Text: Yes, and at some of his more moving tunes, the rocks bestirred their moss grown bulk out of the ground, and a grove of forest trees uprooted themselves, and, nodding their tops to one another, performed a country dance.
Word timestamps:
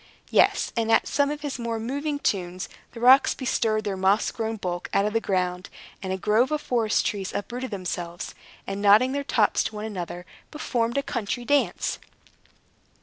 Yes, 0.31 0.73
and 0.75 0.91
at 0.91 1.07
some 1.07 1.29
of 1.29 1.41
his 1.41 1.59
more 1.59 1.79
moving 1.79 2.17
tunes, 2.17 2.67
the 2.93 2.99
rocks 2.99 3.35
bestirred 3.35 3.83
their 3.83 3.95
moss 3.95 4.31
grown 4.31 4.55
bulk 4.55 4.89
out 4.95 5.05
of 5.05 5.13
the 5.13 5.21
ground, 5.21 5.69
and 6.01 6.11
a 6.11 6.17
grove 6.17 6.49
of 6.49 6.59
forest 6.59 7.05
trees 7.05 7.31
uprooted 7.33 7.69
themselves, 7.69 8.33
and, 8.65 8.81
nodding 8.81 9.11
their 9.11 9.23
tops 9.23 9.63
to 9.65 9.75
one 9.75 9.85
another, 9.85 10.25
performed 10.49 10.97
a 10.97 11.03
country 11.03 11.45
dance. 11.45 11.99